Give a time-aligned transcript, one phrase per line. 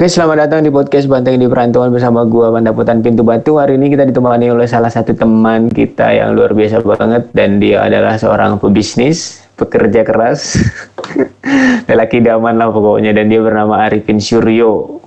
[0.00, 3.60] Oke, selamat datang di podcast Banteng di Perantauan bersama gua Pandaputan Pintu Batu.
[3.60, 7.84] Hari ini kita ditemani oleh salah satu teman kita yang luar biasa banget dan dia
[7.84, 10.56] adalah seorang pebisnis, pekerja keras,
[11.92, 15.04] lelaki daman lah pokoknya dan dia bernama Arifin Suryo.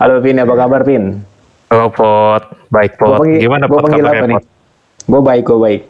[0.00, 1.20] Halo Pin, apa kabar Pin?
[1.68, 3.20] Halo Pot, baik Pot.
[3.20, 4.40] panggil, Gimana Pot panggil apa nih?
[5.04, 5.82] Gue baik, gue baik.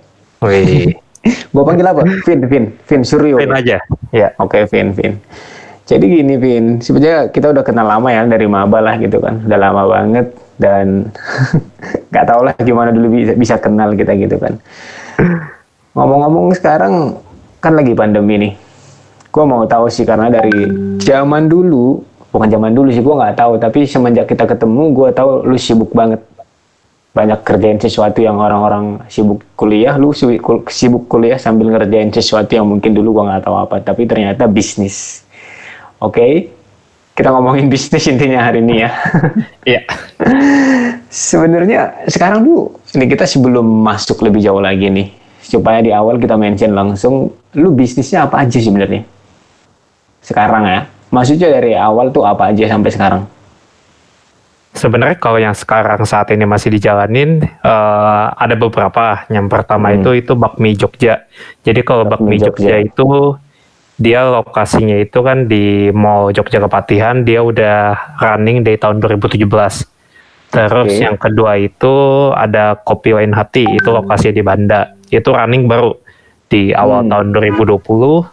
[0.42, 0.90] Wih,
[1.54, 2.02] Gue panggil apa?
[2.26, 3.38] Vin, Vin, Vin Suryo.
[3.38, 3.78] Pin aja.
[4.10, 5.22] Ya, Oke, Vin, Vin.
[5.90, 6.78] Jadi gini, Vin.
[6.78, 9.42] Sebenarnya kita udah kenal lama ya dari maba lah gitu kan.
[9.42, 11.10] Udah lama banget dan
[12.14, 14.54] nggak tahu lah gimana dulu bisa, bisa kenal kita gitu kan.
[15.98, 17.18] Ngomong-ngomong sekarang
[17.58, 18.52] kan lagi pandemi nih.
[19.34, 20.70] Gue mau tahu sih karena dari
[21.02, 25.42] zaman dulu, bukan zaman dulu sih gue nggak tahu, tapi semenjak kita ketemu gue tahu
[25.42, 26.22] lu sibuk banget
[27.10, 30.14] banyak kerjain sesuatu yang orang-orang sibuk kuliah, lu
[30.70, 35.26] sibuk kuliah sambil ngerjain sesuatu yang mungkin dulu gua nggak tahu apa, tapi ternyata bisnis.
[36.00, 36.48] Oke,
[37.12, 38.90] kita ngomongin bisnis intinya hari ini ya.
[39.76, 39.80] iya.
[41.10, 45.10] Sebenarnya sekarang dulu, ini kita sebelum masuk lebih jauh lagi nih,
[45.42, 49.02] supaya di awal kita mention langsung, lu bisnisnya apa aja sebenarnya?
[50.22, 53.22] Sekarang ya, maksudnya dari awal tuh apa aja sampai sekarang?
[54.70, 59.26] Sebenarnya kalau yang sekarang saat ini masih dijalanin eh, ada beberapa.
[59.26, 59.98] Yang pertama Hmm.
[59.98, 61.26] itu itu bakmi Jogja.
[61.66, 62.78] Jadi kalau Bakmi bakmi, Jogja.
[62.78, 62.86] Jogja.
[62.86, 63.08] itu
[64.00, 67.20] dia lokasinya itu kan di Mall Jogja Kepatihan.
[67.20, 69.84] Dia udah running dari tahun 2017.
[70.50, 71.04] Terus Oke.
[71.04, 71.94] yang kedua itu
[72.32, 73.68] ada Kopi Lain Hati.
[73.68, 74.80] Itu lokasinya di Banda.
[75.06, 75.92] Itu running baru
[76.48, 77.10] di awal Hmm.
[77.12, 78.24] tahun 2020.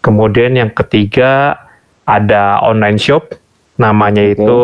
[0.00, 1.62] Kemudian yang ketiga
[2.04, 3.36] ada online shop
[3.76, 4.40] namanya Oke.
[4.40, 4.58] itu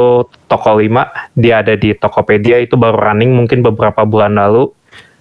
[0.46, 4.70] Toko 5 dia ada di Tokopedia itu baru running mungkin beberapa bulan lalu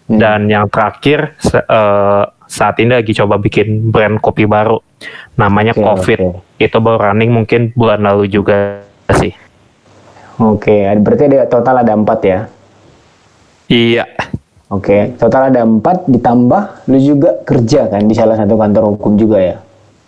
[0.05, 0.17] Hmm.
[0.17, 4.81] dan yang terakhir se- eh, saat ini lagi coba bikin brand kopi baru
[5.35, 6.39] namanya Oke, Covid oke.
[6.59, 8.83] itu baru running mungkin bulan lalu juga
[9.15, 9.31] sih
[10.39, 12.39] Oke, berarti ada total ada empat ya?
[13.67, 14.07] iya
[14.69, 19.37] Oke, total ada empat ditambah lu juga kerja kan di salah satu kantor hukum juga
[19.41, 19.55] ya?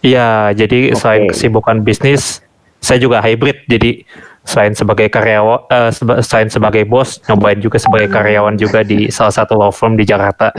[0.01, 0.97] iya jadi Oke.
[0.99, 2.39] selain kesibukan bisnis
[2.81, 4.01] saya juga hybrid jadi
[4.41, 9.33] selain sebagai karyawan eh, seba- selain sebagai bos nyobain juga sebagai karyawan juga di salah
[9.33, 10.49] satu law firm di Jakarta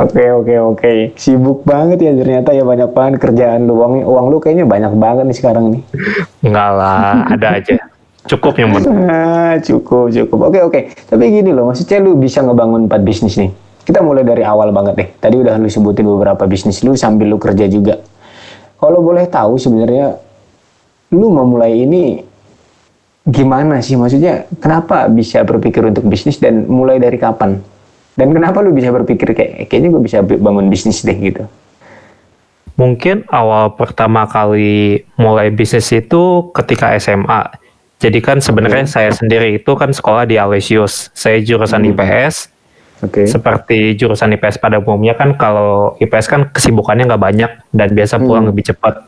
[0.00, 4.40] Oke oke oke, sibuk banget ya ternyata ya banyak banget kerjaan lu uang uang lu
[4.40, 5.82] kayaknya banyak banget nih sekarang nih.
[6.40, 7.76] Enggak lah, ada aja.
[8.24, 8.96] Cukup yang penting.
[9.04, 10.48] Ah, cukup cukup.
[10.48, 13.52] Oke oke, tapi gini loh, maksudnya lu bisa ngebangun empat bisnis nih.
[13.84, 15.08] Kita mulai dari awal banget deh.
[15.20, 18.00] Tadi udah lu sebutin beberapa bisnis lu sambil lu kerja juga.
[18.80, 20.16] Kalau boleh tahu sebenarnya
[21.12, 22.24] lu memulai ini
[23.24, 27.60] gimana sih maksudnya kenapa bisa berpikir untuk bisnis dan mulai dari kapan
[28.16, 31.44] dan kenapa lu bisa berpikir kayak kayaknya gue bisa bangun bisnis deh gitu
[32.80, 37.52] Mungkin awal pertama kali mulai bisnis itu ketika SMA.
[38.00, 41.12] Jadi kan sebenarnya saya sendiri itu kan sekolah di Aloysius.
[41.12, 41.92] Saya jurusan Hmm.
[41.92, 42.48] IPS.
[43.04, 48.16] oke Seperti jurusan IPS pada umumnya kan kalau IPS kan kesibukannya nggak banyak dan biasa
[48.16, 48.56] pulang Hmm.
[48.56, 49.04] lebih cepat.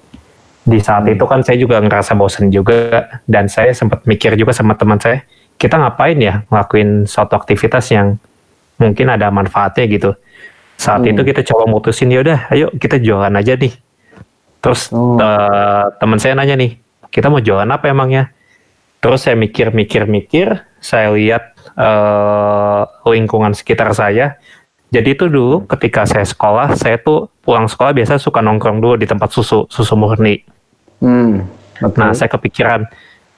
[0.62, 4.78] Di saat itu kan saya juga ngerasa bosan juga dan saya sempat mikir juga sama
[4.78, 5.26] teman saya,
[5.58, 8.14] kita ngapain ya ngelakuin suatu aktivitas yang
[8.78, 10.10] mungkin ada manfaatnya gitu.
[10.78, 11.10] Saat Hmm.
[11.14, 13.74] itu kita coba mutusin ya udah, ayo kita jualan aja nih.
[14.62, 15.18] Terus Oh.
[15.18, 16.78] eh, teman saya nanya nih,
[17.10, 18.30] kita mau jualan apa emangnya?
[19.02, 24.38] Terus saya mikir-mikir-mikir, saya lihat eh, lingkungan sekitar saya.
[24.92, 29.08] Jadi itu dulu ketika saya sekolah, saya tuh pulang sekolah biasa suka nongkrong dulu di
[29.08, 30.44] tempat susu, susu murni.
[31.00, 31.40] hmm
[31.80, 32.84] oke Nah, saya kepikiran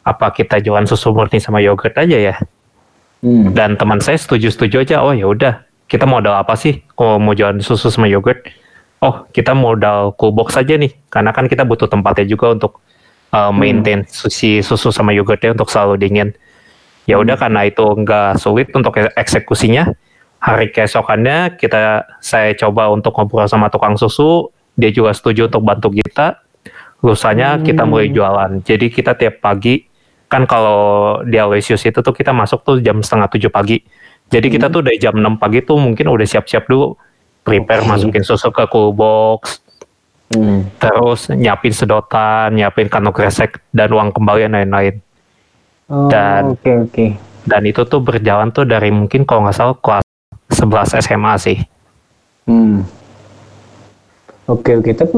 [0.02, 2.34] apa kita jualan susu murni sama yogurt aja ya?
[3.22, 3.54] Hmm.
[3.54, 4.96] Dan teman saya setuju-setuju aja.
[5.06, 8.42] Oh ya udah, kita modal apa sih kalau mau jualan susu sama yogurt?
[8.98, 12.80] Oh, kita modal cool box aja nih, karena kan kita butuh tempatnya juga untuk
[13.30, 16.28] uh, maintain si susu sama yogurtnya untuk selalu dingin.
[17.04, 19.92] Ya udah karena itu nggak sulit untuk eksekusinya.
[20.44, 25.88] Hari keesokannya kita saya coba untuk ngobrol sama tukang susu, dia juga setuju untuk bantu
[25.88, 26.36] kita.
[27.00, 28.60] Lusanya kita mulai jualan.
[28.60, 29.88] Jadi kita tiap pagi
[30.28, 33.80] kan kalau di Aloysius itu tuh kita masuk tuh jam setengah tujuh pagi.
[34.28, 36.96] Jadi kita tuh dari jam 6 pagi tuh mungkin udah siap-siap dulu
[37.44, 37.88] prepare Oke.
[37.92, 39.60] masukin susu ke cool box,
[40.32, 40.64] Hmm.
[40.80, 44.98] terus nyiapin sedotan, nyiapin kantong kresek dan uang kembalian lain-lain.
[45.86, 47.06] Oh, Dan- oke oke
[47.44, 50.03] Dan itu tuh berjalan tuh dari mungkin kalau nggak salah kelas
[50.64, 51.58] 11 SMA sih.
[52.48, 52.88] Hmm.
[54.44, 55.16] Oke oke, tapi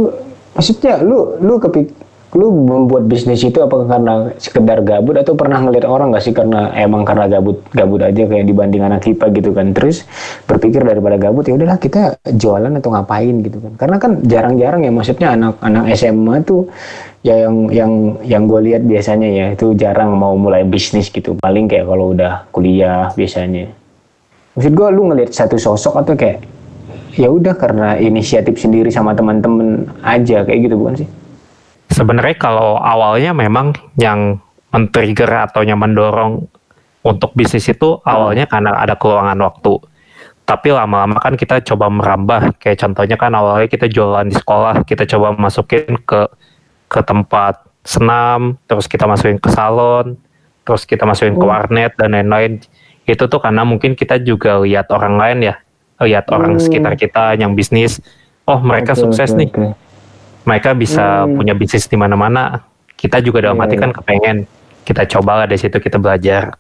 [0.54, 1.90] maksudnya lu lu kepik
[2.36, 5.16] lu membuat bisnis itu apakah karena sekedar gabut?
[5.16, 9.08] Atau pernah ngeliat orang nggak sih karena emang karena gabut gabut aja kayak dibanding anak
[9.08, 9.72] IPA gitu kan?
[9.72, 10.04] Terus
[10.44, 13.72] berpikir daripada gabut ya udahlah kita jualan atau ngapain gitu kan?
[13.80, 16.68] Karena kan jarang-jarang ya maksudnya anak-anak SMA tuh
[17.24, 21.40] ya yang yang yang gue lihat biasanya ya itu jarang mau mulai bisnis gitu.
[21.40, 23.72] Paling kayak kalau udah kuliah biasanya
[24.56, 26.42] maksud gue lu ngelihat satu sosok atau kayak
[27.16, 31.08] ya udah karena inisiatif sendiri sama teman-teman aja kayak gitu bukan sih
[31.86, 34.42] Sebenarnya kalau awalnya memang yang
[34.74, 36.44] men-trigger atau yang mendorong
[37.00, 39.80] untuk bisnis itu awalnya karena ada keluangan waktu.
[40.44, 45.06] Tapi lama-lama kan kita coba merambah, kayak contohnya kan awalnya kita jualan di sekolah, kita
[45.06, 46.26] coba masukin ke
[46.90, 50.18] ke tempat senam, terus kita masukin ke salon,
[50.66, 51.50] terus kita masukin ke Oh.
[51.50, 52.62] warnet dan lain-lain.
[53.06, 55.54] Itu tuh karena mungkin kita juga lihat orang lain ya,
[55.98, 56.62] lihat orang Hmm.
[56.62, 58.02] sekitar kita yang bisnis,
[58.44, 59.64] oh mereka Oke, sukses oke, nih, oke.
[60.42, 61.38] mereka bisa Hmm.
[61.38, 62.66] punya bisnis di mana-mana.
[62.92, 63.82] Kita juga dalam Iya, arti iya.
[63.82, 64.36] kan kepengen
[64.82, 66.54] kita coba lah dari situ kita belajar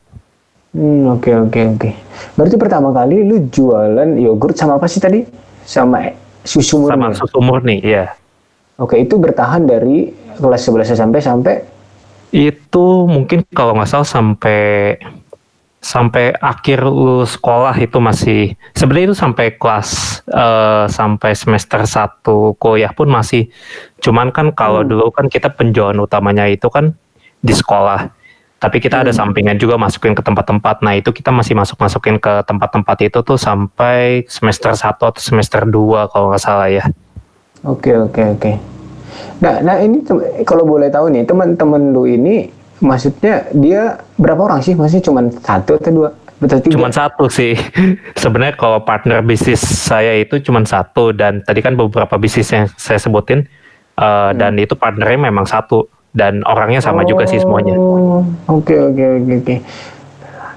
[0.70, 1.90] Hmm, oke oke oke.
[2.36, 5.24] Berarti pertama kali lu jualan yogurt sama apa sih tadi?
[5.64, 6.12] Sama
[6.44, 6.92] susu murni.
[6.92, 7.16] sama ya?
[7.16, 8.04] susu murni ya.
[8.76, 11.64] Oke, itu bertahan dari kelas 11 SMP sampai
[12.28, 15.00] Itu mungkin kalau nggak salah sampai
[15.86, 18.40] sampai akhir lulus sekolah itu masih
[18.74, 19.90] sebenarnya itu sampai kelas
[20.26, 23.46] eh, sampai semester 1 kuliah pun masih
[24.02, 24.90] cuman kan kalau Hmm.
[24.90, 26.90] dulu kan kita penjualan utamanya itu kan
[27.38, 28.10] di sekolah
[28.58, 29.30] tapi kita ada Hmm.
[29.30, 33.38] sampingan juga masukin ke tempat-tempat nah itu kita masih masuk masukin ke tempat-tempat itu tuh
[33.38, 36.82] sampai semester 1 atau semester 2 kalau nggak salah ya
[37.62, 38.52] Oke oke oke.
[39.42, 39.98] Nah, nah ini
[40.46, 42.46] kalau boleh tahu nih teman-teman lu ini
[42.86, 44.78] maksudnya dia berapa orang sih?
[44.78, 46.10] Maksudnya cuma satu atau dua?
[46.38, 46.74] Betul tiga?
[46.78, 47.58] Cuman satu sih.
[48.22, 53.02] Sebenarnya kalau partner bisnis saya itu cuman satu dan tadi kan beberapa bisnis yang saya
[53.02, 53.50] sebutin
[53.98, 57.76] eh, dan itu partnernya memang satu dan orangnya sama juga sih semuanya.
[57.76, 59.54] Oh, Oke oke oke oke.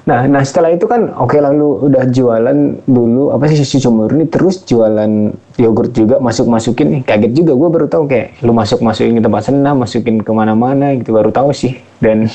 [0.09, 4.65] Nah, nah setelah itu kan oke lalu udah jualan dulu apa sih susu murni terus
[4.65, 5.29] jualan
[5.61, 9.21] yogurt juga masuk masukin nih kaget juga gue baru tahu kayak lu masuk masukin ke
[9.21, 11.77] tempat senam masukin ke mana-mana gitu baru tahu sih.
[12.01, 12.25] Dan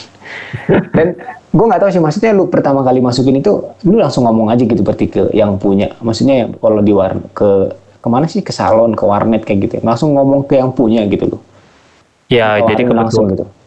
[0.97, 1.19] dan
[1.51, 4.87] gue nggak tahu sih maksudnya lu pertama kali masukin itu lu langsung ngomong aja gitu
[4.87, 5.99] berarti ke yang punya.
[5.99, 10.13] Maksudnya kalau di war ke ke mana sih ke salon ke warnet kayak gitu langsung
[10.13, 11.43] ngomong ke yang punya gitu loh
[12.29, 13.64] Ya, Tawarin jadi langsung kebetulan, gitu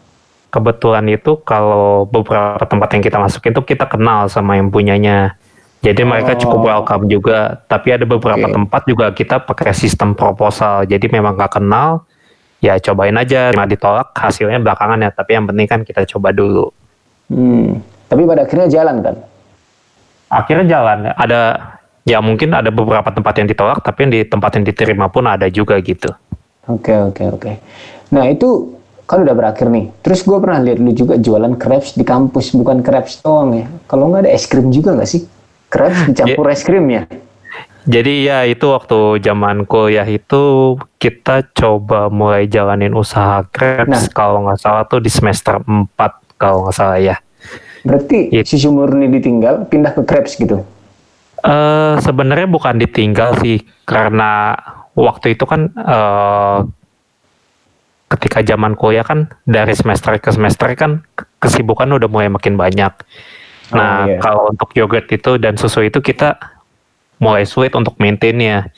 [0.48, 5.36] kebetulan itu kalau beberapa tempat yang kita masukin tuh kita kenal sama yang punyanya.
[5.78, 6.66] Jadi mereka cukup Oh.
[6.66, 7.62] welcome juga.
[7.70, 8.54] Tapi ada beberapa Oke.
[8.54, 10.82] tempat juga kita pakai sistem proposal.
[10.90, 12.02] Jadi memang nggak kenal,
[12.58, 13.54] ya cobain aja.
[13.54, 15.10] Cuma ditolak hasilnya belakangan ya.
[15.14, 16.74] Tapi yang penting kan kita coba dulu.
[17.30, 17.78] Hmm.
[18.10, 19.16] Tapi pada akhirnya jalan kan?
[20.28, 21.40] akhirnya jalan ada
[22.04, 25.48] ya mungkin ada beberapa tempat yang ditolak tapi yang di tempat yang diterima pun ada
[25.48, 26.12] juga gitu
[26.68, 27.52] Oke oke oke.
[28.12, 28.76] Nah itu
[29.08, 29.88] kan udah berakhir nih.
[29.98, 33.66] Terus gue pernah lihat lu juga jualan crepes di kampus, bukan crepes doang ya.
[33.86, 35.24] Kalau nggak ada es krim juga nggak sih?
[35.66, 37.08] Crepes dicampur es krim ya?
[37.84, 44.12] jadi ya itu waktu zaman kuliah itu kita coba mulai jalanin usaha crepes Nah.
[44.12, 45.88] kalau nggak salah tuh di semester 4
[46.36, 47.16] kalau nggak salah ya
[47.80, 48.44] Berarti Iya.
[48.44, 50.60] susu murni ditinggal, pindah ke crepes gitu.
[51.38, 54.52] eh sebenarnya bukan ditinggal sih karena
[54.92, 56.58] waktu itu kan eh
[58.08, 61.04] ketika zaman kuliah kan dari semester ke semester kan
[61.38, 62.92] kesibukan udah mulai makin banyak.
[63.68, 64.16] Nah, Oh, iya.
[64.18, 66.40] kalau untuk yogurt itu dan susu itu kita
[67.20, 68.72] mulai sulit untuk maintainnya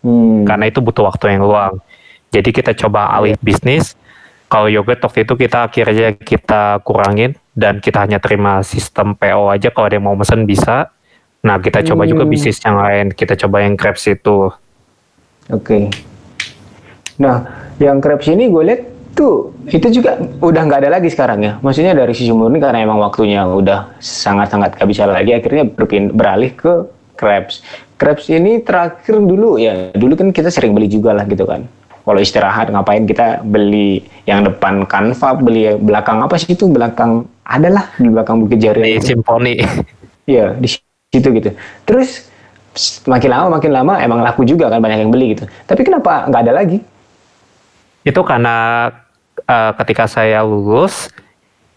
[0.00, 0.44] Hmm.
[0.44, 1.80] karena itu butuh waktu yang luang.
[2.32, 3.96] Jadi kita coba alih bisnis.
[4.48, 9.68] Kalau yogurt waktu itu kita akhirnya kita kurangin dan kita hanya terima sistem PO aja
[9.68, 10.88] kalau ada yang mau mesen bisa.
[11.40, 12.32] Nah kita coba juga Hmm.
[12.32, 13.12] bisnis yang lain.
[13.12, 14.52] Kita coba yang crepes itu.
[15.48, 15.88] Oke.
[17.16, 17.44] Nah,
[17.80, 18.82] yang crepes ini gue lihat
[19.16, 21.52] tuh itu juga udah nggak ada lagi sekarang ya.
[21.64, 26.52] Maksudnya dari susu murni karena emang waktunya udah sangat-sangat gak bisa lagi, akhirnya berpin- beralih
[26.52, 27.64] ke crepes.
[27.96, 31.64] Crepes ini terakhir dulu ya, dulu kan kita sering beli juga lah gitu kan.
[32.00, 37.92] Kalau istirahat ngapain kita beli yang depan kanva, beli belakang apa sih itu belakang adalah
[38.00, 38.96] di belakang Bukit Jari.
[38.96, 39.60] Di Simponi.
[40.24, 40.68] Iya di
[41.12, 41.50] situ gitu.
[41.84, 42.30] Terus
[43.04, 45.44] makin lama makin lama emang laku juga kan banyak yang beli gitu.
[45.68, 46.78] Tapi kenapa nggak ada lagi?
[48.02, 48.88] Itu karena
[49.40, 51.08] eh, ketika saya lulus,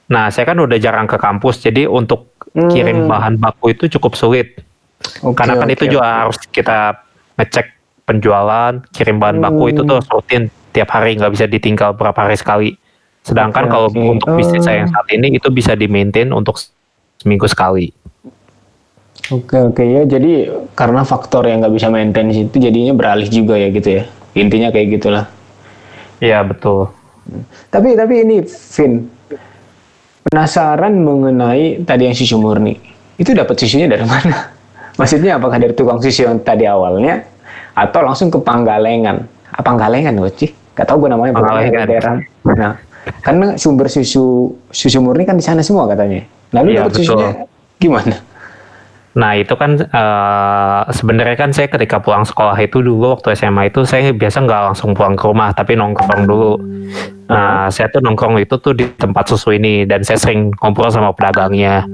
[0.05, 1.59] nah saya kan udah jarang ke kampus.
[1.59, 2.35] Jadi untuk
[2.69, 3.09] kirim Hmm.
[3.09, 4.61] bahan baku itu cukup sulit.
[5.19, 6.19] Oke, Karena kan oke, itu juga oke.
[6.21, 6.77] harus kita
[7.33, 7.65] ngecek
[8.03, 9.89] penjualan, kirim bahan baku itu Hmm.
[9.89, 12.69] tuh rutin tiap hari nggak bisa ditinggal berapa hari sekali.
[13.23, 13.99] Sedangkan Oke, kalau oke.
[13.99, 14.93] untuk bisnis saya yang Oh.
[14.93, 16.59] saat ini itu bisa di maintain untuk
[17.17, 17.89] seminggu sekali.
[19.31, 23.71] Oke oke ya jadi karena faktor yang nggak bisa maintain itu jadinya beralih juga ya
[23.71, 24.03] gitu ya.
[24.35, 25.25] Intinya kayak gitulah.
[26.19, 26.91] Iya betul.
[27.71, 29.07] Tapi tapi ini Vin
[30.23, 32.75] penasaran mengenai tadi yang susu murni.
[33.15, 34.51] Itu dapat susunya dari mana?
[34.99, 37.23] Maksudnya apakah dari tukang susu yang tadi awalnya
[37.73, 39.23] atau langsung ke Panggalengan?
[39.53, 40.49] Apa Panggalengan gue sih?
[40.73, 41.85] Gak tau gue namanya Panggalengan.
[41.85, 42.15] daerah.
[42.57, 42.73] Nah,
[43.21, 46.25] karena sumber susu susu murni kan di sana semua katanya.
[46.53, 47.29] Lalu Iya, dapat susunya
[47.77, 48.15] gimana?
[49.13, 53.85] Nah itu kan eh, sebenarnya kan saya ketika pulang sekolah itu dulu waktu SMA itu
[53.85, 56.57] saya biasa nggak langsung pulang ke rumah tapi nongkrong dulu.
[57.29, 61.13] Nah saya tuh nongkrong itu tuh di tempat susu ini dan saya sering ngobrol sama
[61.13, 61.85] pedagangnya.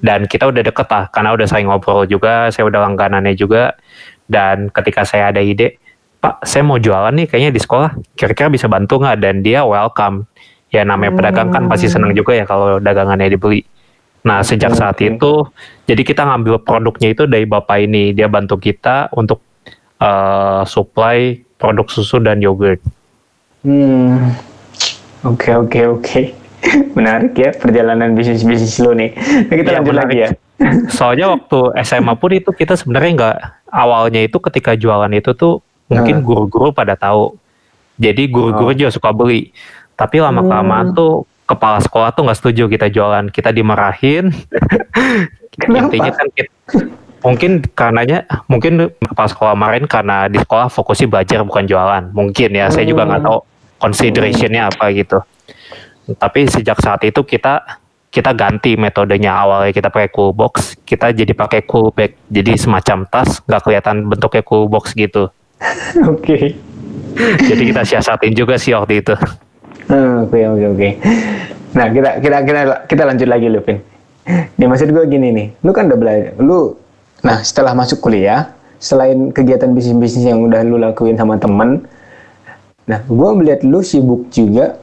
[0.00, 3.76] Dan kita udah deket lah karena udah sering ngobrol juga, saya udah langganannya juga.
[4.24, 5.76] Dan ketika saya ada ide,
[6.20, 9.16] Pak saya mau jualan nih kayaknya di sekolah, kira-kira bisa bantu nggak?
[9.20, 10.28] Dan dia welcome.
[10.70, 13.60] Ya namanya pedagang kan pasti senang juga ya kalau dagangannya dibeli.
[14.20, 15.08] Nah, sejak saat Oke.
[15.08, 15.32] itu,
[15.84, 18.12] jadi kita ngambil produknya itu dari bapak ini.
[18.12, 19.40] Dia bantu kita untuk
[19.96, 21.18] eh, supply
[21.54, 22.80] produk susu dan yogurt.
[23.60, 24.32] Hmm,
[25.22, 26.22] oke oke oke.
[26.96, 29.12] Menarik ya perjalanan bisnis bisnis lo nih.
[29.48, 30.08] Nah, kita Iya, lanjut menarik.
[30.08, 30.30] lagi ya.
[30.96, 33.36] Soalnya waktu SMA pun itu kita sebenarnya nggak
[33.66, 37.36] awalnya itu ketika jualan itu tuh mungkin guru-guru pada tahu.
[37.96, 38.76] Jadi guru-guru Oh.
[38.76, 39.52] juga suka beli.
[39.92, 40.96] Tapi lama kelamaan Hmm.
[40.96, 41.12] tuh
[41.50, 43.26] kepala sekolah tuh nggak setuju kita jualan.
[43.34, 44.30] Kita dimarahin.
[45.60, 45.90] Kenapa?
[45.90, 46.52] Intinya kan kita,
[47.20, 52.14] mungkin karenanya mungkin kepala sekolah kemarin karena di sekolah fokusnya belajar bukan jualan.
[52.14, 53.28] Mungkin ya, saya juga nggak Hmm.
[53.28, 53.38] tahu
[53.82, 55.18] considerationnya apa gitu.
[56.10, 61.30] Tapi sejak saat itu kita kita ganti metodenya awalnya kita pakai cool box, kita jadi
[61.30, 62.18] pakai cool bag.
[62.26, 65.30] Jadi semacam tas nggak kelihatan bentuknya cool box gitu.
[66.14, 66.54] Oke.
[67.20, 69.14] Jadi kita siasatin juga sih waktu itu.
[69.90, 70.88] Hmm, Oke oke oke.
[71.74, 73.78] Nah kita kita kita kita lanjut lagi lu Vin.
[74.30, 76.78] Nih maksud gue gini nih, lu kan udah belajar, lu,
[77.24, 81.82] nah setelah masuk kuliah, selain kegiatan bisnis bisnis yang udah lu lakuin sama temen,
[82.86, 84.78] nah gue melihat lu sibuk juga.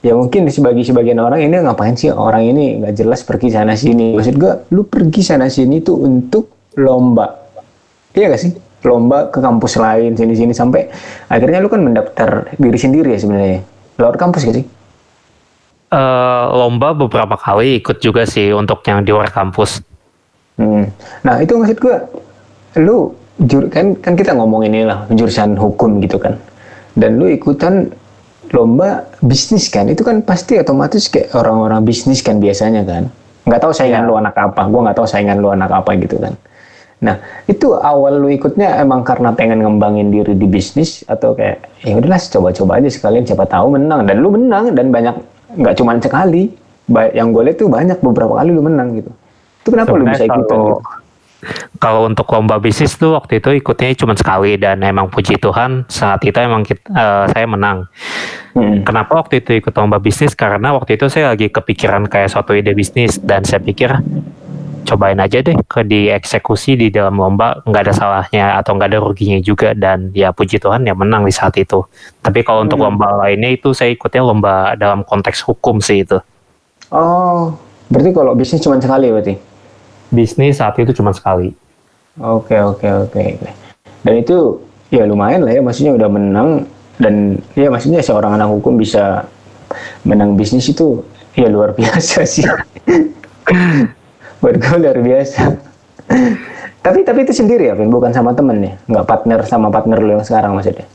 [0.00, 4.14] Ya mungkin sebagai sebagian orang ini ngapain sih orang ini nggak jelas pergi sana sini.
[4.14, 7.50] Maksud gue, lu pergi sana sini tuh untuk lomba,
[8.14, 8.52] iya gak sih?
[8.86, 10.88] Lomba ke kampus lain sini sini sampai
[11.28, 13.60] akhirnya lu kan mendaftar diri sendiri ya sebenarnya.
[14.00, 14.66] Lewat kampus gak sih?
[15.90, 19.82] Eh, lomba beberapa kali ikut juga sih untuk yang di luar kampus.
[20.54, 20.86] Hmm.
[21.26, 22.06] Nah itu maksud gua,
[22.78, 23.10] lu
[23.42, 26.38] jur kan kan kita ngomong inilah jurusan hukum gitu kan,
[26.94, 27.90] dan lu ikutan
[28.54, 33.10] lomba bisnis kan, itu kan pasti otomatis kayak orang-orang bisnis kan biasanya kan,
[33.48, 34.08] nggak tahu saingan Ya.
[34.12, 36.38] lu anak apa, gua nggak tahu saingan lu anak apa gitu kan.
[37.00, 37.16] Nah
[37.48, 42.20] itu awal lu ikutnya emang karena pengen ngembangin diri di bisnis atau kayak ya udahlah
[42.20, 45.16] coba-coba aja sekalian siapa tahu menang dan lu menang dan banyak
[45.56, 46.52] nggak cuma sekali,
[47.16, 49.10] yang gue lihat tuh banyak beberapa kali lu menang gitu.
[49.64, 51.08] Itu kenapa lu bisa Sebenarnya ikutan kalau gitu?
[51.80, 56.20] kalau untuk lomba bisnis tuh waktu itu ikutnya cuma sekali dan emang puji Tuhan saat
[56.20, 57.88] itu emang kit- eh, saya menang.
[58.52, 58.84] Hmm.
[58.84, 60.36] Kenapa waktu itu ikut lomba bisnis?
[60.36, 63.88] Karena waktu itu saya lagi kepikiran kayak suatu ide bisnis dan saya pikir
[64.88, 69.38] cobain aja deh ke dieksekusi di dalam lomba nggak ada salahnya atau nggak ada ruginya
[69.40, 71.84] juga dan ya puji Tuhan ya menang di saat itu.
[72.24, 72.86] Tapi kalau untuk Hmm.
[72.86, 76.18] lomba lainnya itu saya ikutnya lomba dalam konteks hukum sih itu.
[76.90, 77.54] Oh,
[77.90, 79.34] berarti kalau bisnis cuma sekali berarti?
[80.10, 81.54] Bisnis saat itu cuma sekali.
[82.20, 83.24] Oke, oke, oke.
[84.04, 84.58] Dan itu
[84.90, 86.66] ya lumayan lah ya, maksudnya udah menang
[86.98, 89.24] dan ya maksudnya seorang anak hukum bisa
[90.04, 91.00] menang bisnis itu
[91.38, 92.44] ya luar biasa sih.
[94.40, 95.42] Buat gue luar biasa.
[96.84, 97.92] tapi tapi itu sendiri ya, Vin?
[97.92, 98.72] bukan sama temen ya?
[98.88, 100.88] Nggak partner sama partner lu yang sekarang maksudnya?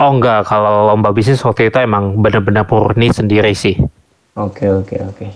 [0.00, 3.76] Oh enggak, kalau lomba bisnis waktu itu emang benar-benar murni sendiri sih.
[4.36, 5.26] Oke oke oke.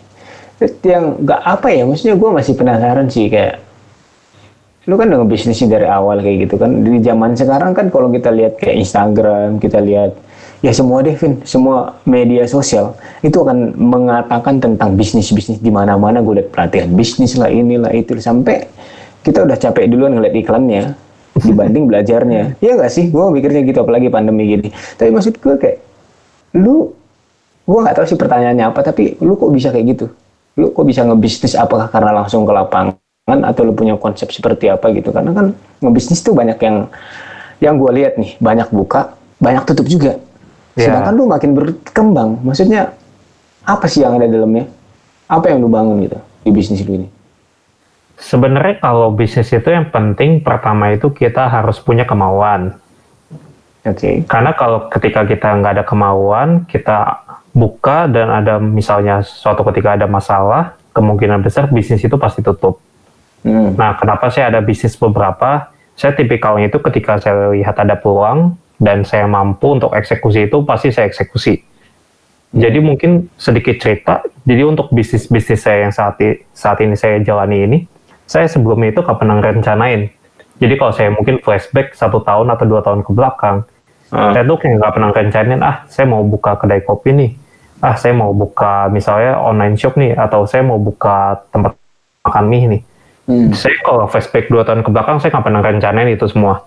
[0.56, 3.60] Terus yang nggak apa ya, maksudnya gue masih penasaran sih kayak
[4.86, 6.70] lu kan udah ngebisnisnya dari awal kayak gitu kan.
[6.82, 10.14] Di zaman sekarang kan kalau kita lihat kayak Instagram, kita lihat
[10.64, 12.96] ya semua deh, Vin, semua media sosial.
[13.20, 16.25] Itu akan mengatakan tentang bisnis bisnis di mana-mana.
[16.25, 18.16] Gue lihat pelatihan bisnis lah inilah itu.
[18.20, 18.68] Sampai
[19.26, 20.82] kita udah capek duluan ngeliat iklannya
[21.42, 22.56] dibanding belajarnya.
[22.62, 23.10] Iya gak sih?
[23.10, 24.68] Gue mikirnya gitu apalagi pandemi gini.
[24.96, 25.78] Tapi maksud gue kayak
[26.56, 26.94] lu
[27.66, 30.06] gue nggak tahu sih pertanyaannya apa tapi lu kok bisa kayak gitu?
[30.56, 34.88] Lu kok bisa ngebisnis apakah karena langsung ke lapangan atau lu punya konsep seperti apa
[34.94, 35.10] gitu?
[35.10, 35.46] Karena kan
[35.82, 36.76] ngebisnis tuh banyak yang
[37.60, 38.38] yang gue lihat nih.
[38.38, 40.16] Banyak buka banyak tutup juga
[40.76, 40.92] Ya.
[40.92, 42.92] sedangkan lu makin berkembang maksudnya
[43.64, 44.68] apa sih yang ada dalamnya
[45.26, 47.09] apa yang lu bangun gitu di bisnis lu ini
[48.16, 52.73] Sebenarnya kalau bisnis itu yang penting pertama itu kita harus punya kemauan.
[53.85, 57.21] oke Karena kalau ketika kita nggak ada kemauan, kita
[57.52, 62.80] buka dan ada misalnya suatu ketika ada masalah, kemungkinan besar bisnis itu pasti tutup.
[63.45, 63.76] Hmm.
[63.76, 65.68] Nah, kenapa saya ada bisnis beberapa?
[65.92, 70.92] Saya tipikalnya itu ketika saya lihat ada peluang dan saya mampu untuk eksekusi itu pasti
[70.92, 71.61] saya eksekusi.
[72.56, 74.25] Jadi mungkin sedikit cerita.
[74.47, 77.78] Jadi untuk bisnis-bisnis saya yang saat, i- saat ini saya jalani ini,
[78.25, 80.09] saya sebelumnya itu pernah rencanain.
[80.56, 83.68] Jadi kalau saya mungkin flashback satu tahun atau dua tahun ke belakang,
[84.09, 84.33] Ah.
[84.33, 87.30] saya tuh kayak nggak pernah rencanain, ah saya mau buka kedai kopi nih,
[87.83, 91.76] ah saya mau buka misalnya online shop nih, atau saya mau buka tempat
[92.25, 92.83] makan mie nih.
[93.26, 93.50] Hmm.
[93.50, 96.62] Saya kalau flashback dua tahun ke belakang, saya nggak pernah rencanain itu semua.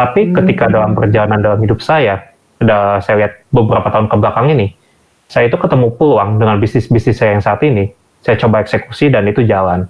[0.00, 2.24] Tapi ketika dalam perjalanan dalam hidup saya,
[2.64, 4.72] udah saya lihat beberapa tahun ke belakang ini,
[5.28, 7.92] saya itu ketemu peluang dengan bisnis-bisnis saya yang saat ini.
[8.24, 9.84] Saya coba eksekusi dan itu jalan.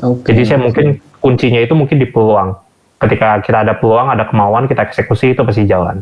[0.00, 0.32] Oke.
[0.32, 2.56] Jadi saya mungkin kuncinya itu mungkin di peluang.
[2.96, 6.00] Ketika kita ada peluang, ada kemauan, kita eksekusi itu pasti jalan.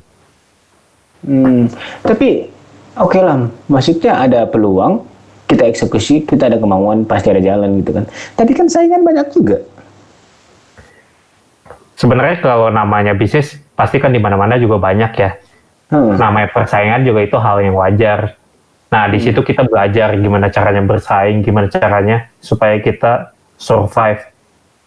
[1.27, 1.67] Hmm,
[2.07, 2.47] tapi
[2.95, 5.03] oke lah, maksudnya ada peluang,
[5.51, 8.07] kita eksekusi, kita ada kemauan, pasti ada jalan gitu kan.
[8.39, 9.59] Tapi kan saingan banyak juga.
[11.99, 15.33] Sebenarnya kalau namanya bisnis, pasti kan di mana-mana juga banyak ya.
[15.89, 16.21] Hmm.
[16.21, 18.37] namanya persaingan juga itu hal yang wajar.
[18.93, 24.21] Nah, di situ kita belajar gimana caranya bersaing, gimana caranya supaya kita survive.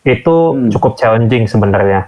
[0.06, 0.70] Itu Hmm.
[0.70, 2.06] cukup challenging sebenarnya.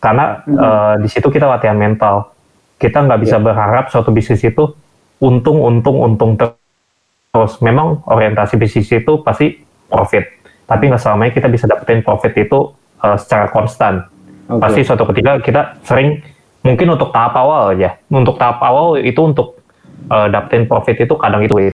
[0.00, 2.32] Karena eh, di situ kita latihan mental.
[2.80, 3.44] Kita nggak bisa Ya.
[3.44, 4.72] berharap suatu bisnis itu
[5.20, 7.60] untung, untung, untung terus.
[7.60, 9.52] Memang orientasi bisnis itu pasti
[9.84, 10.24] profit.
[10.64, 12.72] Tapi nggak selamanya kita bisa dapetin profit itu
[13.04, 14.08] eh, secara konstan
[14.50, 14.60] Oke.
[14.60, 16.18] pasti suatu ketika kita sering
[16.60, 19.62] mungkin untuk tahap awal aja untuk tahap awal itu untuk
[20.10, 21.70] uh, dapetin profit itu kadang itu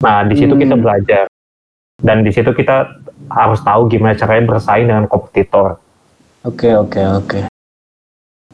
[0.00, 0.82] nah di situ kita Hmm.
[0.82, 1.24] belajar
[2.02, 5.78] dan di situ kita harus tahu gimana caranya bersaing dengan kompetitor
[6.42, 7.38] Oke, oke, oke.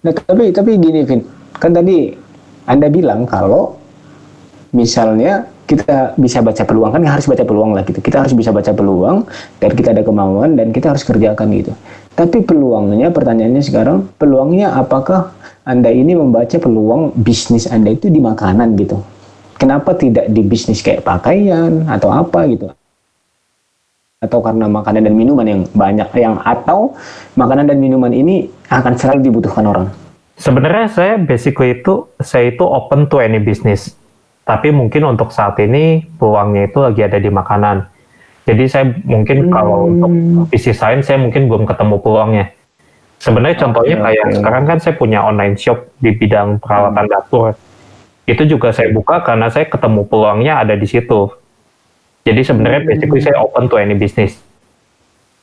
[0.05, 1.25] Nah, tapi tapi gini, Vin.
[1.57, 2.13] Kan tadi
[2.69, 3.81] Anda bilang kalau
[4.77, 8.05] misalnya kita bisa baca peluang kan harus baca peluang lah gitu.
[8.05, 9.25] Kita harus bisa baca peluang
[9.57, 11.73] dan kita ada kemauan dan kita harus kerjakan gitu.
[12.19, 15.31] Tapi peluangnya pertanyaannya sekarang peluangnya apakah
[15.63, 18.99] Anda ini membaca peluang bisnis Anda itu di makanan gitu.
[19.55, 22.75] Kenapa tidak di bisnis kayak pakaian atau apa gitu?
[24.19, 26.99] atau karena makanan dan minuman yang banyak yang atau
[27.39, 29.87] makanan dan minuman ini akan selalu dibutuhkan orang.
[30.35, 33.95] sebenarnya saya basically itu saya itu open to any business
[34.43, 37.87] tapi mungkin untuk saat ini peluangnya itu lagi ada di makanan
[38.49, 39.93] jadi saya mungkin kalau Hmm.
[39.93, 40.13] untuk
[40.49, 42.47] bisnis lain saya mungkin belum ketemu peluangnya
[43.19, 44.35] sebenarnya contohnya Oke, kayak oke.
[44.41, 47.53] sekarang kan saya punya online shop di bidang peralatan dapur
[48.25, 51.29] itu juga saya buka karena saya ketemu peluangnya ada di situ
[52.25, 52.91] jadi sebenarnya Hmm.
[52.91, 54.41] basically saya open to any business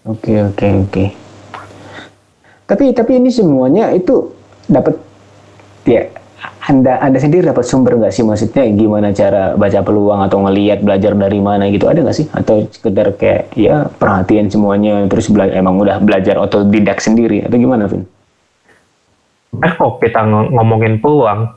[0.06, 1.06] Oke oke oke.
[2.66, 4.30] Tapi tapi ini semuanya itu
[4.66, 4.94] dapat
[5.82, 6.06] ya
[6.66, 8.26] anda anda sendiri dapat sumber nggak sih?
[8.26, 11.86] Maksudnya gimana cara baca peluang atau ngelihat belajar dari mana gitu?
[11.86, 12.26] Ada nggak sih?
[12.34, 17.46] Atau sekedar kayak ya perhatian semuanya terus bela- emang udah belajar otodidak sendiri?
[17.46, 18.04] Atau gimana Vin?
[19.56, 21.48] eh kok kita ng- ngomongin peluang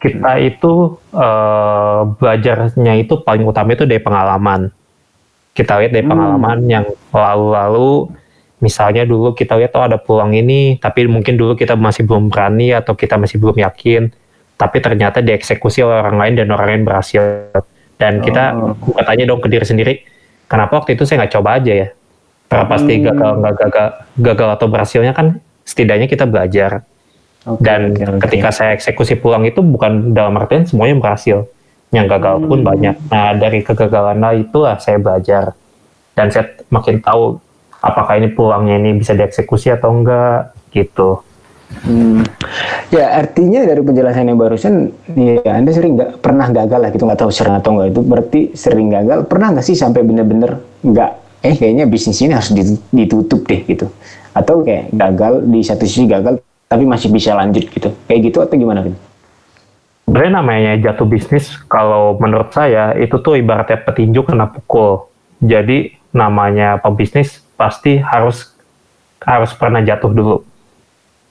[0.00, 4.72] kita itu eh, belajarnya itu paling utama itu dari pengalaman.
[5.52, 6.12] Kita lihat dari Hmm.
[6.16, 8.08] pengalaman yang lalu-lalu.
[8.62, 12.70] Misalnya dulu kita lihat oh ada peluang ini tapi mungkin dulu kita masih belum berani
[12.70, 14.21] atau kita masih belum yakin
[14.62, 17.22] tapi ternyata dieksekusi oleh orang lain dan orang lain berhasil
[17.98, 18.94] dan kita Oh.
[18.94, 19.94] bertanya dong ke diri sendiri
[20.46, 21.88] kenapa waktu itu saya nggak coba aja ya
[22.46, 23.06] terlepas dari Hmm.
[23.10, 23.88] gagal gagal
[24.22, 25.26] gagal atau berhasilnya kan
[25.64, 26.86] setidaknya kita belajar
[27.42, 28.22] Oke, dan oke.
[28.22, 31.50] ketika saya eksekusi pulang itu bukan dalam artian semuanya berhasil
[31.90, 32.68] yang gagal pun Hmm.
[32.70, 35.58] banyak nah dari kegagalan itu lah saya belajar
[36.14, 37.42] dan saya makin tahu
[37.82, 41.18] apakah ini peluangnya ini bisa dieksekusi atau enggak gitu
[41.82, 42.22] Hmm.
[42.92, 47.20] Ya artinya dari penjelasan yang barusan, ya Anda sering nggak pernah gagal lah gitu nggak
[47.24, 49.24] tahu sering atau nggak itu berarti sering gagal.
[49.26, 51.10] Pernah nggak sih sampai bener-bener nggak?
[51.42, 53.90] Eh kayaknya bisnis ini harus ditu- ditutup deh gitu.
[54.36, 57.90] Atau kayak gagal di satu sisi gagal tapi masih bisa lanjut gitu.
[58.06, 58.94] Kayak gitu atau gimana Vin?
[60.12, 65.08] sebenarnya namanya jatuh bisnis kalau menurut saya itu tuh ibaratnya petinju kena pukul
[65.40, 68.52] jadi namanya pebisnis pasti harus
[69.24, 70.36] harus pernah jatuh dulu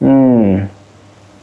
[0.02, 0.66] Hmm.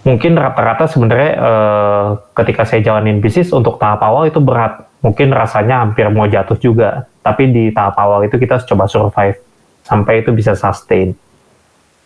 [0.03, 2.09] mungkin rata-rata sebenarnya eh,
[2.43, 4.89] ketika saya jalanin bisnis untuk tahap awal itu berat.
[4.99, 7.07] Mungkin rasanya hampir mau jatuh juga.
[7.23, 9.39] Tapi di tahap awal itu kita coba survive
[9.87, 11.15] sampai itu bisa sustain.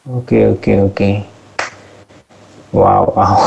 [0.05, 1.11] Oke oke oke.
[2.75, 3.39] Wow wow.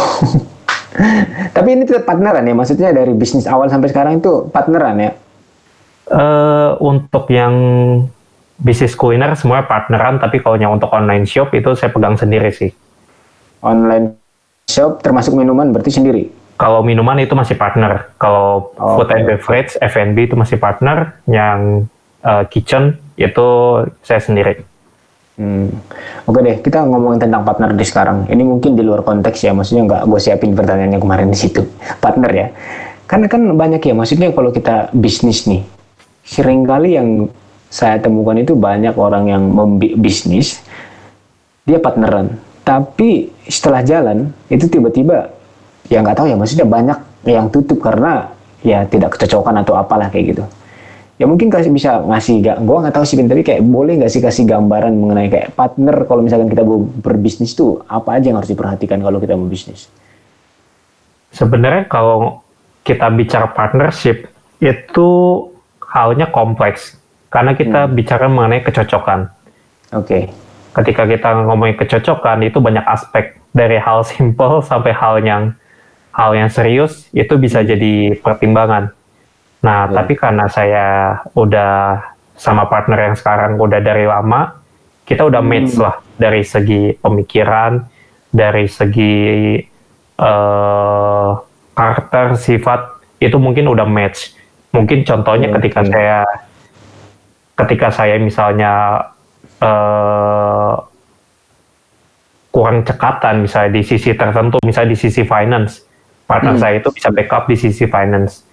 [1.56, 5.12] tapi ini tetap partneran ya, maksudnya dari bisnis awal sampai sekarang itu partneran ya.
[6.06, 7.54] eh untuk yang
[8.62, 12.72] bisnis kuliner semua partneran, tapi kalau yang untuk online shop itu saya pegang sendiri sih.
[13.65, 14.13] Online
[14.69, 16.30] shop termasuk minuman berarti sendiri.
[16.56, 18.13] Kalau minuman itu masih partner.
[18.15, 21.17] Kalau Oh, food and beverage, F&B itu masih partner.
[21.28, 21.89] Yang
[22.23, 23.47] eh, kitchen itu
[24.06, 24.63] saya sendiri.
[25.36, 25.67] Hmm.
[26.32, 28.23] Oke deh, kita ngomongin tentang partner di sekarang.
[28.32, 31.67] Ini mungkin di luar konteks ya, maksudnya nggak gue siapin pertanyaannya kemarin di situ.
[32.04, 32.47] Partner ya.
[33.06, 35.62] Karena kan banyak ya, maksudnya kalau kita bisnis nih,
[36.23, 37.28] sering kali yang
[37.67, 39.43] saya temukan itu banyak orang yang
[39.99, 40.63] bisnis,
[41.67, 42.39] dia partneran.
[42.65, 45.30] Tapi setelah jalan, itu tiba-tiba,
[45.86, 46.97] ya nggak tahu ya, maksudnya banyak
[47.30, 48.34] yang tutup karena
[48.65, 50.43] ya tidak kecocokan atau apalah kayak gitu.
[51.15, 54.19] Ya mungkin kasih bisa ngasih, gak, gua nggak tahu sih, tapi kayak boleh nggak sih
[54.19, 58.51] kasih gambaran mengenai kayak partner kalau misalkan kita mau berbisnis tuh apa aja yang harus
[58.51, 59.88] diperhatikan kalau kita mau bisnis?
[61.32, 62.41] Sebenarnya kalau
[62.82, 65.10] kita bicara partnership itu
[65.86, 66.97] halnya kompleks
[67.30, 67.93] karena kita hmm.
[67.93, 69.30] bicara mengenai kecocokan.
[69.93, 70.01] Oke.
[70.01, 70.45] Okay.
[70.76, 75.56] Ketika kita ngomongin kecocokan itu banyak aspek dari hal simple sampai hal yang
[76.12, 78.92] hal yang serius itu bisa jadi pertimbangan.
[79.64, 79.96] Nah, hmm.
[79.96, 82.04] tapi karena saya udah
[82.36, 84.60] sama partner yang sekarang udah dari lama,
[85.08, 85.50] kita udah hmm.
[85.50, 87.84] match lah dari segi pemikiran,
[88.36, 89.56] dari segi
[90.20, 91.32] uh,
[91.76, 94.36] karakter sifat itu mungkin udah match
[94.76, 95.56] mungkin contohnya hmm.
[95.60, 96.20] ketika saya
[97.56, 98.72] ketika saya misalnya
[99.62, 100.76] uh,
[102.52, 105.84] kurang cekatan misalnya di sisi tertentu misalnya di sisi finance
[106.26, 106.62] partner hmm.
[106.63, 108.48] saya itu bisa backup di sisi finance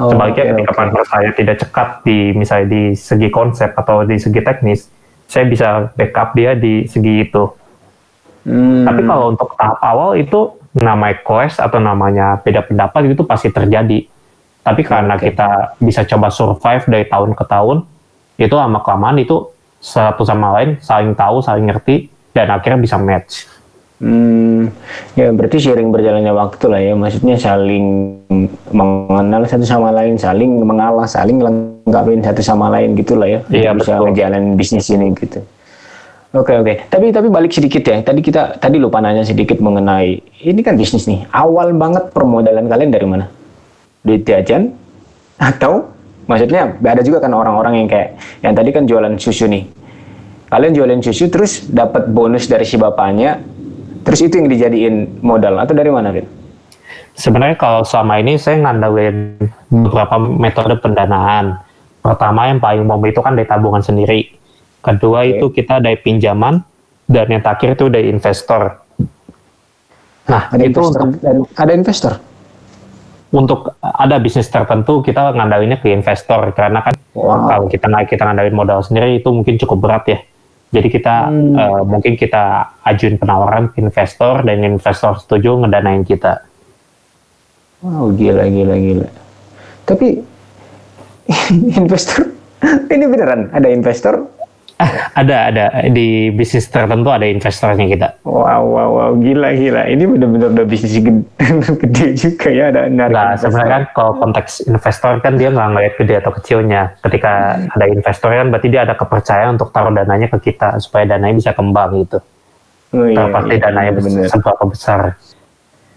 [0.00, 0.78] oh, sebaliknya okay, ketika okay.
[0.80, 4.88] partner saya tidak cekat di misalnya di segi konsep atau di segi teknis
[5.28, 7.44] saya bisa backup dia di segi itu
[8.48, 8.88] hmm.
[8.88, 14.04] tapi kalau untuk tahap awal itu namanya clash atau namanya beda pendapat itu pasti terjadi.
[14.60, 15.32] Tapi karena okay.
[15.32, 17.86] kita bisa coba survive dari tahun ke tahun,
[18.36, 19.48] itu lama kelamaan itu
[19.86, 23.46] satu sama lain saling tahu, saling ngerti, dan akhirnya bisa match.
[23.96, 24.68] Hmm,
[25.16, 28.18] ya berarti sharing berjalannya waktu lah ya, maksudnya saling
[28.74, 33.96] mengenal satu sama lain, saling mengalah, saling lengkapin satu sama lain gitulah ya, iya, bisa
[34.02, 35.40] ngejalanin bisnis ini gitu.
[36.36, 36.64] Oke okay, oke.
[36.68, 36.76] Okay.
[36.92, 37.96] Tapi tapi balik sedikit ya.
[38.04, 41.24] Tadi kita tadi lupa nanya sedikit mengenai ini kan bisnis nih.
[41.32, 43.24] Awal banget permodalan kalian dari mana?
[44.04, 44.76] Duit jajan
[45.40, 45.88] atau
[46.28, 49.64] maksudnya ada juga kan orang-orang yang kayak yang tadi kan jualan susu nih.
[50.46, 53.42] Kalian jualan susu terus dapat bonus dari si bapaknya.
[54.06, 56.26] Terus itu yang dijadiin modal atau dari mana, Vin?
[57.18, 61.58] Sebenarnya kalau selama ini saya ngandalin beberapa metode pendanaan.
[61.98, 64.36] Pertama yang paling umum itu kan dari tabungan sendiri
[64.86, 65.34] Kedua okay.
[65.34, 66.62] itu kita dari pinjaman
[67.10, 68.78] dan yang terakhir itu dari investor.
[70.30, 72.12] Nah, ada itu investor, untuk, ada investor.
[73.34, 77.50] Untuk ada bisnis tertentu kita ngandalinnya ke investor karena kan wow.
[77.50, 80.18] kalau kita naik kita ngandalin modal sendiri itu mungkin cukup berat ya.
[80.74, 81.54] Jadi kita hmm.
[81.54, 86.42] uh, mungkin kita ajuin penawaran ke investor dan investor setuju ngedanain kita.
[87.86, 89.08] Wow, gila gila gila.
[89.86, 90.20] Tapi
[91.80, 92.26] investor
[92.94, 94.26] ini beneran ada investor
[95.20, 98.08] ada ada di bisnis tertentu ada investornya kita.
[98.28, 101.24] Wow wow wow gila gila ini benar-benar udah bisnis gede,
[101.82, 103.16] gede juga ya ada narik.
[103.16, 106.82] Nah sebenarnya kan kalau konteks investor kan dia nggak ngeliat gede atau kecilnya.
[107.00, 107.72] Ketika hmm.
[107.72, 111.50] ada investor kan berarti dia ada kepercayaan untuk taruh dananya ke kita supaya dananya bisa
[111.56, 112.18] kembang gitu.
[112.92, 114.28] Oh, iya, Terpasti iya, dananya bener.
[114.28, 115.00] seberapa besar.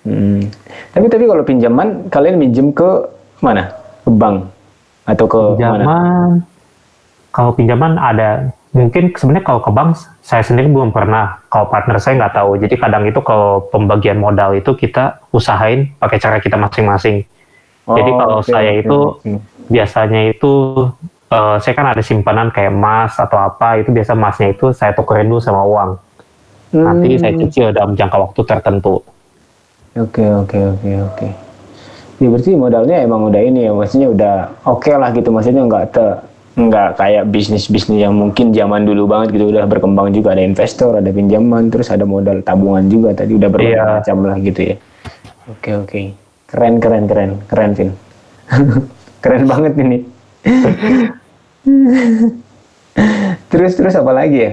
[0.07, 0.41] Hmm.
[0.95, 2.87] Tapi tapi kalau pinjaman kalian minjem ke
[3.43, 3.75] mana?
[4.07, 4.47] Ke bank
[5.03, 5.97] atau ke pinjaman, mana?
[7.29, 11.41] Kalau pinjaman ada mungkin sebenarnya kalau ke bank saya sendiri belum pernah.
[11.49, 12.51] Kalau partner saya nggak tahu.
[12.61, 17.25] Jadi kadang itu kalau pembagian modal itu kita usahain pakai cara kita masing-masing.
[17.89, 19.37] Oh, jadi kalau okay, saya okay, itu okay.
[19.65, 20.53] biasanya itu
[21.33, 25.29] uh, saya kan ada simpanan kayak emas atau apa itu biasa emasnya itu saya tukerin
[25.29, 25.91] dulu sama uang.
[26.69, 26.85] Hmm.
[26.85, 29.01] nanti saya cicil dalam jangka waktu tertentu.
[29.97, 31.27] Oke oke oke oke.
[32.21, 34.35] Ya berarti modalnya emang udah ini ya maksudnya udah
[34.69, 36.05] oke okay lah gitu maksudnya nggak te
[36.59, 39.47] nggak kayak bisnis-bisnis yang mungkin zaman dulu banget gitu.
[39.55, 40.35] Udah berkembang juga.
[40.35, 43.15] Ada investor ada pinjaman terus ada modal tabungan juga.
[43.15, 44.03] Tadi udah berbagai yeah.
[44.03, 44.75] macam lah gitu ya.
[45.47, 45.87] Oke okay, oke.
[45.87, 46.05] Okay.
[46.51, 47.31] keren keren keren.
[47.47, 47.89] Keren Vin.
[49.23, 49.99] Keren banget ini.
[53.51, 54.51] Terus terus apa lagi ya?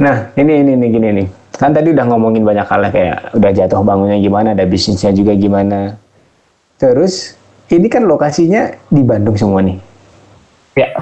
[0.00, 1.26] Nah ini ini nih gini nih.
[1.60, 6.00] Kan tadi udah ngomongin banyak hal kayak udah jatuh bangunnya gimana ada bisnisnya juga gimana.
[6.80, 7.36] Terus
[7.68, 9.95] ini kan lokasinya di Bandung semua nih
[10.76, 10.92] Ya.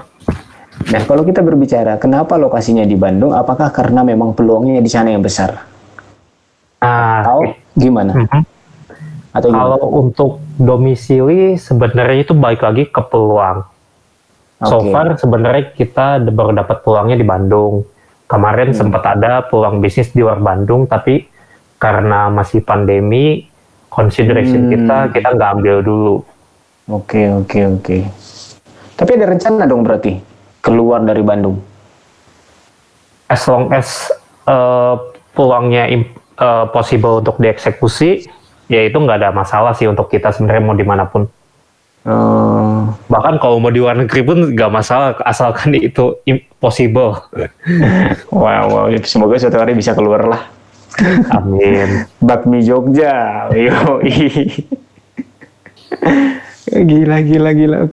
[0.95, 5.21] Nah, kalau kita berbicara kenapa lokasinya di Bandung, apakah karena memang peluangnya di sana yang
[5.21, 5.67] besar?
[6.79, 8.13] Ah, Atau gimana?
[8.15, 8.43] Mm -hmm.
[9.35, 9.75] Atau gimana?
[9.75, 13.67] Kalau untuk domisili sebenarnya itu baik lagi ke peluang.
[14.63, 14.71] Okay.
[14.71, 17.83] So far sebenarnya kita baru dapat peluangnya di Bandung.
[18.31, 18.79] Kemarin hmm.
[18.79, 21.29] sempat ada peluang bisnis di luar Bandung, tapi
[21.77, 23.45] karena masih pandemi,
[23.93, 24.73] consideration hmm.
[24.73, 26.17] kita kita nggak ambil dulu.
[26.89, 27.83] Oke okay, oke okay, oke.
[27.83, 28.03] Okay.
[28.95, 30.19] Tapi ada rencana dong berarti
[30.63, 31.59] keluar dari Bandung.
[33.27, 34.13] As long as
[34.47, 34.97] uh,
[35.35, 35.91] peluangnya
[36.39, 38.31] uh, possible untuk dieksekusi,
[38.71, 41.27] ya itu nggak ada masalah sih untuk kita sebenarnya mau di mana pun.
[42.05, 47.17] Oh, Bahkan kalau mau di luar negeri pun nggak masalah asalkan itu impossible.
[48.33, 48.85] wow, wow.
[49.03, 50.43] Semoga suatu hari bisa keluar lah.
[51.35, 52.07] Amin.
[52.27, 53.49] Bakmi Jogja.
[53.51, 53.99] Yo,
[56.71, 57.94] gila, gila, gila.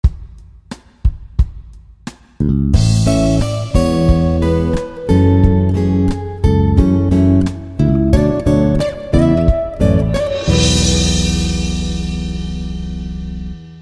[2.40, 2.87] Mm-hmm.